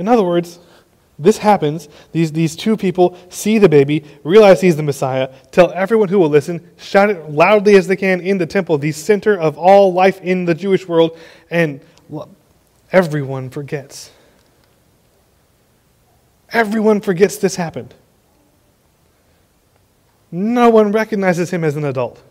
In 0.00 0.08
other 0.08 0.24
words, 0.24 0.58
this 1.18 1.38
happens. 1.38 1.88
These, 2.12 2.32
these 2.32 2.54
two 2.56 2.76
people 2.76 3.16
see 3.30 3.58
the 3.58 3.68
baby, 3.68 4.04
realize 4.22 4.60
he's 4.60 4.76
the 4.76 4.82
Messiah, 4.82 5.32
tell 5.50 5.72
everyone 5.72 6.08
who 6.08 6.18
will 6.18 6.28
listen, 6.28 6.68
shout 6.76 7.10
it 7.10 7.30
loudly 7.30 7.76
as 7.76 7.86
they 7.86 7.96
can 7.96 8.20
in 8.20 8.38
the 8.38 8.46
temple, 8.46 8.76
the 8.78 8.92
center 8.92 9.38
of 9.38 9.56
all 9.56 9.92
life 9.92 10.20
in 10.20 10.44
the 10.44 10.54
Jewish 10.54 10.86
world, 10.86 11.18
and 11.50 11.80
everyone 12.92 13.48
forgets. 13.48 14.10
Everyone 16.50 17.00
forgets 17.00 17.38
this 17.38 17.56
happened. 17.56 17.94
No 20.30 20.68
one 20.68 20.92
recognizes 20.92 21.50
him 21.50 21.64
as 21.64 21.76
an 21.76 21.84
adult. 21.84 22.22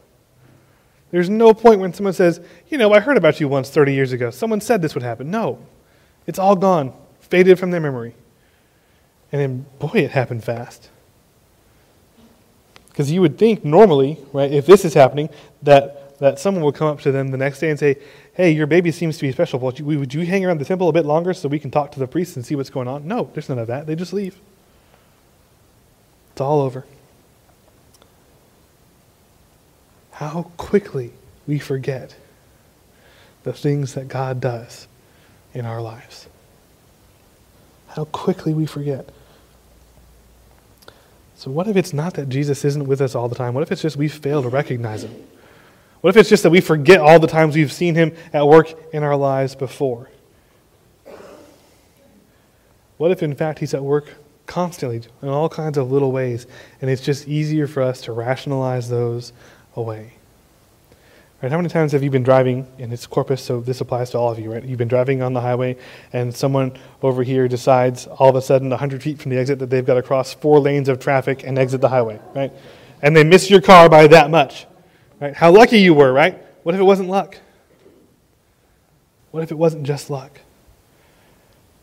There's 1.11 1.29
no 1.29 1.53
point 1.53 1.79
when 1.79 1.93
someone 1.93 2.13
says, 2.13 2.39
You 2.67 2.77
know, 2.77 2.93
I 2.93 2.99
heard 2.99 3.17
about 3.17 3.39
you 3.39 3.47
once 3.47 3.69
30 3.69 3.93
years 3.93 4.11
ago. 4.11 4.29
Someone 4.31 4.61
said 4.61 4.81
this 4.81 4.93
would 4.95 5.03
happen. 5.03 5.31
No. 5.31 5.59
It's 6.27 6.39
all 6.39 6.55
gone, 6.55 6.93
faded 7.19 7.57
from 7.57 7.71
their 7.71 7.79
memory. 7.79 8.15
And 9.31 9.41
then, 9.41 9.65
boy, 9.79 9.99
it 9.99 10.11
happened 10.11 10.43
fast. 10.43 10.89
Because 12.89 13.11
you 13.11 13.21
would 13.21 13.37
think 13.37 13.65
normally, 13.65 14.19
right, 14.31 14.51
if 14.51 14.65
this 14.65 14.85
is 14.85 14.93
happening, 14.93 15.29
that, 15.63 16.17
that 16.19 16.39
someone 16.39 16.63
would 16.63 16.75
come 16.75 16.87
up 16.87 17.01
to 17.01 17.11
them 17.11 17.29
the 17.29 17.37
next 17.37 17.59
day 17.59 17.69
and 17.69 17.77
say, 17.77 17.97
Hey, 18.33 18.51
your 18.51 18.67
baby 18.67 18.91
seems 18.91 19.17
to 19.17 19.23
be 19.23 19.31
special. 19.31 19.59
Would 19.59 19.79
you, 19.79 19.85
would 19.85 20.13
you 20.13 20.25
hang 20.25 20.45
around 20.45 20.59
the 20.59 20.65
temple 20.65 20.89
a 20.89 20.93
bit 20.93 21.05
longer 21.05 21.33
so 21.33 21.49
we 21.49 21.59
can 21.59 21.71
talk 21.71 21.91
to 21.91 21.99
the 21.99 22.07
priest 22.07 22.35
and 22.35 22.45
see 22.45 22.55
what's 22.55 22.69
going 22.69 22.87
on? 22.87 23.07
No, 23.07 23.29
there's 23.33 23.49
none 23.49 23.59
of 23.59 23.67
that. 23.67 23.87
They 23.87 23.95
just 23.95 24.13
leave. 24.13 24.39
It's 26.31 26.41
all 26.41 26.61
over. 26.61 26.85
how 30.15 30.49
quickly 30.55 31.11
we 31.45 31.59
forget 31.59 32.15
the 33.43 33.51
things 33.51 33.95
that 33.95 34.07
God 34.07 34.39
does 34.39 34.87
in 35.53 35.65
our 35.65 35.81
lives. 35.81 36.27
How 37.95 38.03
quickly 38.05 38.53
we 38.53 38.65
forget. 38.65 39.07
So, 41.35 41.49
what 41.49 41.67
if 41.67 41.77
it's 41.77 41.93
not 41.93 42.15
that 42.15 42.27
Jesus 42.27 42.65
isn't 42.65 42.87
with 42.87 42.99
us 42.99 43.15
all 43.15 43.29
the 43.29 43.35
time? 43.35 43.53
What 43.53 43.63
if 43.63 43.71
it's 43.71 43.81
just 43.81 43.95
we 43.95 44.09
fail 44.09 44.41
to 44.41 44.49
recognize 44.49 45.05
him? 45.05 45.15
What 46.01 46.09
if 46.09 46.17
it's 46.17 46.29
just 46.29 46.43
that 46.43 46.49
we 46.49 46.59
forget 46.59 46.99
all 46.99 47.19
the 47.19 47.27
times 47.27 47.55
we've 47.55 47.71
seen 47.71 47.95
him 47.95 48.13
at 48.33 48.45
work 48.47 48.73
in 48.93 49.01
our 49.01 49.15
lives 49.15 49.55
before? 49.55 50.09
What 52.97 53.11
if, 53.11 53.23
in 53.23 53.33
fact, 53.33 53.59
he's 53.59 53.73
at 53.73 53.83
work 53.83 54.13
constantly 54.45 55.01
in 55.21 55.29
all 55.29 55.47
kinds 55.47 55.77
of 55.77 55.89
little 55.89 56.11
ways, 56.11 56.47
and 56.81 56.91
it's 56.91 57.01
just 57.01 57.27
easier 57.29 57.65
for 57.65 57.81
us 57.81 58.01
to 58.01 58.11
rationalize 58.11 58.89
those 58.89 59.31
away. 59.75 60.14
Right? 61.41 61.51
How 61.51 61.57
many 61.57 61.69
times 61.69 61.91
have 61.91 62.01
you 62.01 62.09
been 62.09 62.23
driving, 62.23 62.65
and 62.79 62.93
it's 62.93 63.05
Corpus, 63.05 63.41
so 63.41 63.59
this 63.59 63.81
applies 63.81 64.09
to 64.11 64.17
all 64.17 64.31
of 64.31 64.39
you, 64.39 64.53
right? 64.53 64.63
You've 64.63 64.77
been 64.77 64.87
driving 64.87 65.21
on 65.21 65.33
the 65.33 65.41
highway, 65.41 65.75
and 66.13 66.33
someone 66.33 66.77
over 67.01 67.23
here 67.23 67.47
decides 67.47 68.07
all 68.07 68.29
of 68.29 68.35
a 68.35 68.41
sudden, 68.41 68.69
100 68.69 69.03
feet 69.03 69.21
from 69.21 69.31
the 69.31 69.37
exit, 69.37 69.59
that 69.59 69.69
they've 69.69 69.85
got 69.85 69.95
to 69.95 70.01
cross 70.01 70.33
four 70.33 70.59
lanes 70.59 70.87
of 70.87 70.99
traffic 70.99 71.43
and 71.43 71.59
exit 71.59 71.81
the 71.81 71.89
highway, 71.89 72.19
right? 72.33 72.53
And 73.01 73.15
they 73.15 73.23
miss 73.23 73.49
your 73.49 73.61
car 73.61 73.89
by 73.89 74.07
that 74.07 74.31
much, 74.31 74.65
right? 75.19 75.35
How 75.35 75.51
lucky 75.51 75.79
you 75.79 75.93
were, 75.93 76.13
right? 76.13 76.41
What 76.63 76.73
if 76.73 76.79
it 76.79 76.85
wasn't 76.85 77.09
luck? 77.09 77.37
What 79.31 79.43
if 79.43 79.51
it 79.51 79.57
wasn't 79.57 79.83
just 79.83 80.09
luck? 80.09 80.39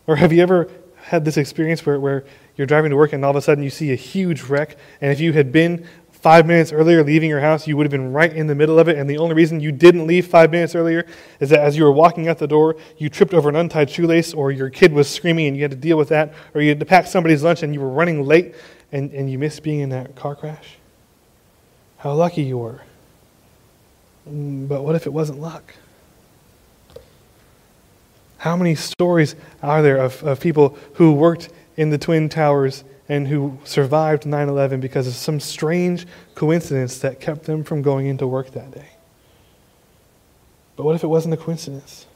Or 0.07 0.17
have 0.17 0.33
you 0.33 0.43
ever 0.43 0.71
had 1.05 1.25
this 1.25 1.37
experience 1.37 1.85
where, 1.85 2.01
where 2.01 2.25
you're 2.57 2.67
driving 2.67 2.91
to 2.91 2.97
work 2.97 3.13
and 3.13 3.25
all 3.25 3.31
of 3.31 3.37
a 3.37 3.43
sudden 3.43 3.63
you 3.63 3.71
see 3.71 3.93
a 3.93 3.97
huge 3.97 4.43
wreck, 4.43 4.77
and 5.01 5.13
if 5.13 5.21
you 5.21 5.35
had 5.35 5.53
been 5.53 5.87
five 6.23 6.47
minutes 6.47 6.71
earlier 6.71 7.03
leaving 7.03 7.29
your 7.29 7.41
house, 7.41 7.67
you 7.67 7.77
would 7.77 7.85
have 7.85 7.91
been 7.91 8.13
right 8.13 8.33
in 8.33 8.47
the 8.47 8.55
middle 8.55 8.79
of 8.79 8.89
it. 8.89 8.97
And 8.97 9.11
the 9.11 9.19
only 9.19 9.35
reason 9.35 9.59
you 9.59 9.73
didn't 9.73 10.07
leave 10.07 10.25
five 10.25 10.53
minutes 10.53 10.77
earlier 10.77 11.05
is 11.41 11.51
that 11.51 11.59
as 11.59 11.77
you 11.77 11.83
were 11.83 11.91
walking 11.91 12.29
out 12.29 12.39
the 12.39 12.47
door, 12.47 12.77
you 12.97 13.09
tripped 13.09 13.35
over 13.35 13.49
an 13.49 13.57
untied 13.57 13.91
shoelace, 13.91 14.33
or 14.33 14.53
your 14.53 14.71
kid 14.71 14.93
was 14.93 15.11
screaming 15.11 15.49
and 15.49 15.57
you 15.57 15.63
had 15.63 15.73
to 15.73 15.77
deal 15.77 15.99
with 15.99 16.11
that, 16.11 16.33
or 16.55 16.63
you 16.63 16.69
had 16.69 16.79
to 16.79 16.87
pack 16.87 17.09
somebody's 17.09 17.43
lunch 17.43 17.65
and 17.65 17.75
you 17.75 17.81
were 17.81 17.89
running 17.89 18.25
late 18.25 18.55
and, 18.93 19.13
and 19.13 19.33
you 19.33 19.37
missed 19.37 19.65
being 19.65 19.81
in 19.81 19.89
that 19.89 20.15
car 20.15 20.37
crash. 20.37 20.77
How 21.99 22.13
lucky 22.13 22.43
you 22.43 22.57
were. 22.57 22.83
Mm, 24.31 24.69
but 24.69 24.83
what 24.85 24.95
if 24.95 25.07
it 25.07 25.13
wasn't 25.13 25.41
luck? 25.41 25.75
How 28.39 28.57
many 28.57 28.77
stories 28.77 29.35
are 29.61 29.83
there 29.83 29.97
of, 29.97 30.23
of 30.23 30.39
people 30.39 30.79
who 30.95 31.13
worked 31.13 31.49
in 31.77 31.91
the 31.91 31.99
Twin 31.99 32.29
Towers 32.29 32.85
and 33.09 33.29
who 33.29 33.59
survived 33.65 34.27
9 34.27 34.49
11 34.49 34.81
because 34.81 35.07
of 35.07 35.15
some 35.15 35.41
strange 35.41 36.07
coincidence 36.35 36.99
that 36.99 37.21
kept 37.21 37.45
them 37.45 37.65
from 37.65 37.83
going 37.83 38.07
into 38.07 38.27
work 38.27 38.51
that 38.53 38.71
day. 38.71 38.89
But 40.77 40.85
what 40.85 40.95
if 40.95 41.05
it 41.05 41.09
wasn't 41.09 41.35
a 41.35 41.37
coincidence? 41.37 42.07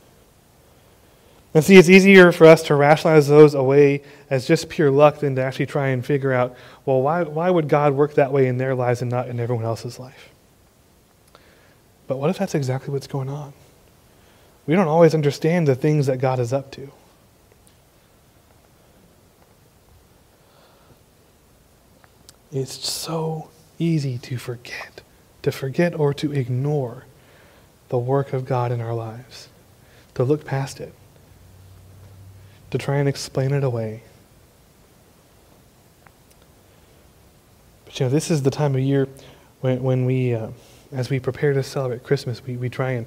And 1.54 1.64
see, 1.64 1.76
it's 1.76 1.88
easier 1.88 2.32
for 2.32 2.46
us 2.46 2.62
to 2.64 2.74
rationalize 2.74 3.28
those 3.28 3.54
away 3.54 4.02
as 4.28 4.46
just 4.46 4.68
pure 4.68 4.90
luck 4.90 5.20
than 5.20 5.34
to 5.36 5.42
actually 5.42 5.66
try 5.66 5.88
and 5.88 6.04
figure 6.04 6.32
out, 6.32 6.54
well, 6.84 7.00
why, 7.00 7.22
why 7.22 7.48
would 7.48 7.68
God 7.68 7.94
work 7.94 8.14
that 8.14 8.30
way 8.30 8.46
in 8.46 8.58
their 8.58 8.74
lives 8.74 9.00
and 9.00 9.10
not 9.10 9.28
in 9.28 9.40
everyone 9.40 9.64
else's 9.64 9.98
life? 9.98 10.28
But 12.06 12.18
what 12.18 12.30
if 12.30 12.38
that's 12.38 12.54
exactly 12.54 12.92
what's 12.92 13.06
going 13.06 13.28
on? 13.28 13.54
We 14.66 14.74
don't 14.74 14.88
always 14.88 15.14
understand 15.14 15.66
the 15.66 15.74
things 15.74 16.06
that 16.06 16.18
God 16.18 16.40
is 16.40 16.52
up 16.52 16.70
to. 16.72 16.90
It's 22.56 22.88
so 22.88 23.50
easy 23.78 24.16
to 24.16 24.38
forget, 24.38 25.02
to 25.42 25.52
forget 25.52 25.94
or 25.94 26.14
to 26.14 26.32
ignore 26.32 27.04
the 27.90 27.98
work 27.98 28.32
of 28.32 28.46
God 28.46 28.72
in 28.72 28.80
our 28.80 28.94
lives, 28.94 29.48
to 30.14 30.24
look 30.24 30.46
past 30.46 30.80
it, 30.80 30.94
to 32.70 32.78
try 32.78 32.96
and 32.96 33.10
explain 33.10 33.52
it 33.52 33.62
away. 33.62 34.04
But 37.84 38.00
you 38.00 38.06
know, 38.06 38.10
this 38.10 38.30
is 38.30 38.42
the 38.42 38.50
time 38.50 38.74
of 38.74 38.80
year 38.80 39.06
when, 39.60 39.82
when 39.82 40.06
we, 40.06 40.32
uh, 40.32 40.48
as 40.92 41.10
we 41.10 41.20
prepare 41.20 41.52
to 41.52 41.62
celebrate 41.62 42.04
Christmas, 42.04 42.42
we, 42.42 42.56
we 42.56 42.70
try 42.70 42.92
and 42.92 43.06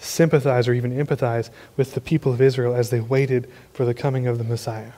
sympathize 0.00 0.66
or 0.66 0.72
even 0.72 0.90
empathize 0.90 1.50
with 1.76 1.94
the 1.94 2.00
people 2.00 2.32
of 2.32 2.40
Israel 2.40 2.74
as 2.74 2.90
they 2.90 3.00
waited 3.00 3.48
for 3.72 3.84
the 3.84 3.94
coming 3.94 4.26
of 4.26 4.38
the 4.38 4.44
Messiah. 4.44 4.90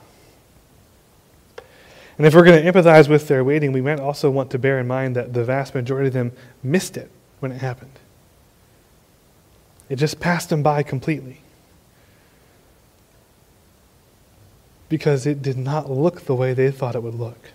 And 2.20 2.26
if 2.26 2.34
we're 2.34 2.44
going 2.44 2.62
to 2.62 2.70
empathize 2.70 3.08
with 3.08 3.28
their 3.28 3.42
waiting, 3.42 3.72
we 3.72 3.80
might 3.80 3.98
also 3.98 4.28
want 4.28 4.50
to 4.50 4.58
bear 4.58 4.78
in 4.78 4.86
mind 4.86 5.16
that 5.16 5.32
the 5.32 5.42
vast 5.42 5.74
majority 5.74 6.08
of 6.08 6.12
them 6.12 6.32
missed 6.62 6.98
it 6.98 7.10
when 7.38 7.50
it 7.50 7.62
happened. 7.62 7.98
It 9.88 9.96
just 9.96 10.20
passed 10.20 10.50
them 10.50 10.62
by 10.62 10.82
completely. 10.82 11.40
Because 14.90 15.24
it 15.24 15.40
did 15.40 15.56
not 15.56 15.90
look 15.90 16.26
the 16.26 16.34
way 16.34 16.52
they 16.52 16.70
thought 16.70 16.94
it 16.94 17.02
would 17.02 17.14
look. 17.14 17.52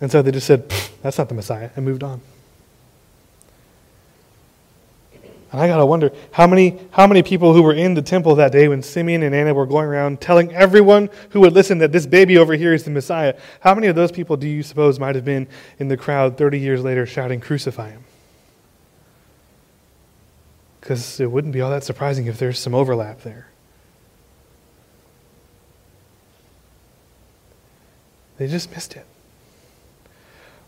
And 0.00 0.10
so 0.10 0.20
they 0.20 0.32
just 0.32 0.48
said, 0.48 0.68
that's 1.00 1.16
not 1.16 1.28
the 1.28 1.36
Messiah, 1.36 1.70
and 1.76 1.84
moved 1.84 2.02
on. 2.02 2.22
And 5.54 5.62
I 5.62 5.68
got 5.68 5.76
to 5.76 5.86
wonder 5.86 6.10
how 6.32 6.48
many, 6.48 6.80
how 6.90 7.06
many 7.06 7.22
people 7.22 7.54
who 7.54 7.62
were 7.62 7.74
in 7.74 7.94
the 7.94 8.02
temple 8.02 8.34
that 8.34 8.50
day 8.50 8.66
when 8.66 8.82
Simeon 8.82 9.22
and 9.22 9.32
Anna 9.32 9.54
were 9.54 9.66
going 9.66 9.86
around 9.86 10.20
telling 10.20 10.52
everyone 10.52 11.08
who 11.30 11.38
would 11.42 11.52
listen 11.52 11.78
that 11.78 11.92
this 11.92 12.06
baby 12.06 12.36
over 12.38 12.54
here 12.54 12.74
is 12.74 12.82
the 12.82 12.90
Messiah, 12.90 13.38
how 13.60 13.72
many 13.72 13.86
of 13.86 13.94
those 13.94 14.10
people 14.10 14.36
do 14.36 14.48
you 14.48 14.64
suppose 14.64 14.98
might 14.98 15.14
have 15.14 15.24
been 15.24 15.46
in 15.78 15.86
the 15.86 15.96
crowd 15.96 16.36
30 16.36 16.58
years 16.58 16.82
later 16.82 17.06
shouting, 17.06 17.38
Crucify 17.38 17.90
him? 17.90 18.02
Because 20.80 21.20
it 21.20 21.30
wouldn't 21.30 21.52
be 21.52 21.60
all 21.60 21.70
that 21.70 21.84
surprising 21.84 22.26
if 22.26 22.36
there's 22.36 22.58
some 22.58 22.74
overlap 22.74 23.20
there. 23.20 23.46
They 28.38 28.48
just 28.48 28.72
missed 28.72 28.96
it. 28.96 29.06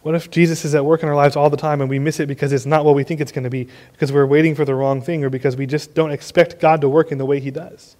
What 0.06 0.14
if 0.14 0.30
Jesus 0.30 0.64
is 0.64 0.72
at 0.76 0.84
work 0.84 1.02
in 1.02 1.08
our 1.08 1.16
lives 1.16 1.34
all 1.34 1.50
the 1.50 1.56
time 1.56 1.80
and 1.80 1.90
we 1.90 1.98
miss 1.98 2.20
it 2.20 2.28
because 2.28 2.52
it's 2.52 2.64
not 2.64 2.84
what 2.84 2.94
we 2.94 3.02
think 3.02 3.20
it's 3.20 3.32
going 3.32 3.42
to 3.42 3.50
be, 3.50 3.66
because 3.90 4.12
we're 4.12 4.24
waiting 4.24 4.54
for 4.54 4.64
the 4.64 4.72
wrong 4.72 5.02
thing, 5.02 5.24
or 5.24 5.30
because 5.30 5.56
we 5.56 5.66
just 5.66 5.96
don't 5.96 6.12
expect 6.12 6.60
God 6.60 6.80
to 6.82 6.88
work 6.88 7.10
in 7.10 7.18
the 7.18 7.26
way 7.26 7.40
He 7.40 7.50
does? 7.50 7.96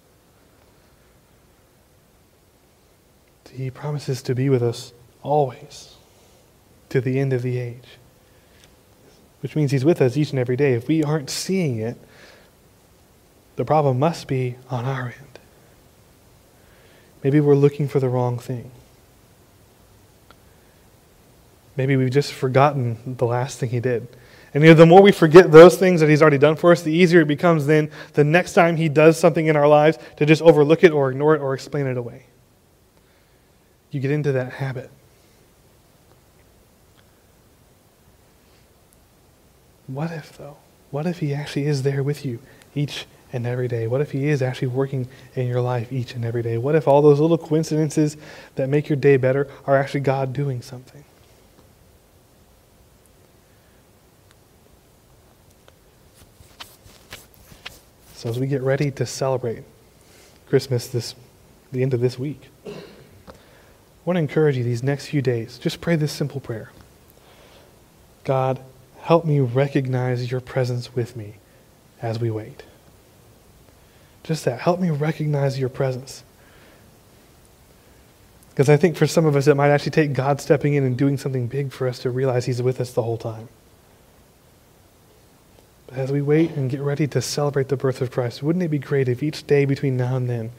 He 3.51 3.69
promises 3.69 4.21
to 4.21 4.33
be 4.33 4.47
with 4.47 4.63
us 4.63 4.93
always 5.21 5.97
to 6.87 7.01
the 7.01 7.19
end 7.19 7.33
of 7.33 7.41
the 7.41 7.59
age, 7.59 7.97
which 9.41 9.57
means 9.57 9.71
He's 9.71 9.83
with 9.83 10.01
us 10.01 10.15
each 10.15 10.29
and 10.29 10.39
every 10.39 10.55
day. 10.55 10.75
If 10.75 10.87
we 10.87 11.03
aren't 11.03 11.29
seeing 11.29 11.77
it, 11.79 11.97
the 13.57 13.65
problem 13.65 13.99
must 13.99 14.29
be 14.29 14.55
on 14.69 14.85
our 14.85 15.07
end. 15.07 15.39
Maybe 17.21 17.41
we're 17.41 17.55
looking 17.55 17.89
for 17.89 17.99
the 17.99 18.07
wrong 18.07 18.39
thing. 18.39 18.71
Maybe 21.77 21.95
we've 21.95 22.11
just 22.11 22.33
forgotten 22.33 23.15
the 23.17 23.25
last 23.25 23.59
thing 23.59 23.69
he 23.69 23.79
did. 23.79 24.07
And 24.53 24.63
you 24.63 24.71
know, 24.71 24.75
the 24.75 24.85
more 24.85 25.01
we 25.01 25.11
forget 25.11 25.51
those 25.51 25.77
things 25.77 26.01
that 26.01 26.09
he's 26.09 26.21
already 26.21 26.39
done 26.39 26.55
for 26.55 26.71
us, 26.71 26.81
the 26.81 26.91
easier 26.91 27.21
it 27.21 27.27
becomes 27.27 27.67
then 27.67 27.91
the 28.13 28.23
next 28.23 28.53
time 28.53 28.75
he 28.75 28.89
does 28.89 29.19
something 29.19 29.45
in 29.45 29.55
our 29.55 29.67
lives 29.67 29.99
to 30.17 30.25
just 30.25 30.41
overlook 30.41 30.83
it 30.83 30.91
or 30.91 31.11
ignore 31.11 31.35
it 31.35 31.41
or 31.41 31.53
explain 31.53 31.85
it 31.85 31.95
away. 31.95 32.25
You 33.91 33.99
get 33.99 34.11
into 34.11 34.31
that 34.31 34.53
habit. 34.53 34.89
What 39.85 40.11
if, 40.11 40.37
though? 40.37 40.57
What 40.91 41.05
if 41.05 41.19
he 41.19 41.33
actually 41.33 41.67
is 41.67 41.83
there 41.83 42.03
with 42.03 42.25
you 42.25 42.39
each 42.75 43.05
and 43.31 43.45
every 43.45 43.67
day? 43.67 43.87
What 43.87 44.01
if 44.01 44.11
he 44.11 44.27
is 44.27 44.41
actually 44.41 44.69
working 44.69 45.07
in 45.35 45.47
your 45.47 45.61
life 45.61 45.93
each 45.93 46.15
and 46.15 46.25
every 46.25 46.41
day? 46.41 46.57
What 46.57 46.75
if 46.75 46.87
all 46.87 47.01
those 47.01 47.19
little 47.19 47.37
coincidences 47.37 48.17
that 48.55 48.69
make 48.69 48.89
your 48.89 48.97
day 48.97 49.17
better 49.17 49.47
are 49.65 49.77
actually 49.77 50.01
God 50.01 50.33
doing 50.33 50.61
something? 50.61 51.03
As 58.27 58.37
we 58.37 58.47
get 58.47 58.61
ready 58.61 58.91
to 58.91 59.05
celebrate 59.05 59.63
Christmas 60.49 60.85
this 60.87 61.15
the 61.71 61.81
end 61.81 61.93
of 61.93 62.01
this 62.01 62.19
week, 62.19 62.49
I 62.65 62.73
want 64.03 64.17
to 64.17 64.19
encourage 64.19 64.57
you 64.57 64.65
these 64.65 64.83
next 64.83 65.05
few 65.05 65.21
days. 65.21 65.57
Just 65.57 65.79
pray 65.79 65.95
this 65.95 66.11
simple 66.11 66.41
prayer. 66.41 66.71
God, 68.25 68.59
help 68.99 69.23
me 69.23 69.39
recognize 69.39 70.29
your 70.29 70.41
presence 70.41 70.93
with 70.93 71.15
me 71.15 71.35
as 72.01 72.19
we 72.19 72.29
wait. 72.29 72.63
Just 74.23 74.43
that. 74.43 74.59
Help 74.59 74.81
me 74.81 74.89
recognize 74.89 75.57
your 75.57 75.69
presence. 75.69 76.25
Because 78.49 78.67
I 78.69 78.75
think 78.75 78.97
for 78.97 79.07
some 79.07 79.25
of 79.25 79.37
us, 79.37 79.47
it 79.47 79.55
might 79.55 79.69
actually 79.69 79.91
take 79.91 80.11
God 80.11 80.41
stepping 80.41 80.73
in 80.73 80.83
and 80.83 80.97
doing 80.97 81.17
something 81.17 81.47
big 81.47 81.71
for 81.71 81.87
us 81.87 81.99
to 81.99 82.09
realize 82.09 82.45
He's 82.45 82.61
with 82.61 82.81
us 82.81 82.91
the 82.91 83.03
whole 83.03 83.17
time. 83.17 83.47
As 85.91 86.11
we 86.11 86.21
wait 86.21 86.51
and 86.51 86.69
get 86.69 86.81
ready 86.81 87.07
to 87.07 87.21
celebrate 87.21 87.69
the 87.69 87.77
birth 87.77 88.01
of 88.01 88.11
Christ, 88.11 88.43
wouldn't 88.43 88.63
it 88.63 88.69
be 88.69 88.79
great 88.79 89.07
if 89.07 89.23
each 89.23 89.47
day 89.47 89.65
between 89.65 89.95
now 89.95 90.17
and 90.17 90.29
then 90.29 90.51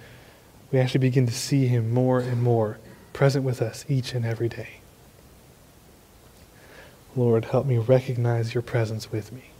we 0.72 0.78
actually 0.78 1.00
begin 1.00 1.26
to 1.26 1.32
see 1.32 1.66
him 1.66 1.92
more 1.92 2.18
and 2.18 2.42
more 2.42 2.78
present 3.12 3.44
with 3.44 3.60
us 3.60 3.84
each 3.88 4.14
and 4.14 4.24
every 4.24 4.48
day? 4.48 4.80
Lord, 7.14 7.46
help 7.46 7.66
me 7.66 7.78
recognize 7.78 8.54
your 8.54 8.62
presence 8.62 9.12
with 9.12 9.32
me. 9.32 9.50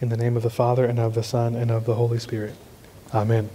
In 0.00 0.08
the 0.08 0.16
name 0.16 0.36
of 0.36 0.42
the 0.42 0.50
Father, 0.50 0.84
and 0.84 0.98
of 0.98 1.14
the 1.14 1.22
Son, 1.22 1.54
and 1.54 1.70
of 1.70 1.84
the 1.84 1.94
Holy 1.94 2.18
Spirit. 2.18 2.54
Amen. 3.14 3.50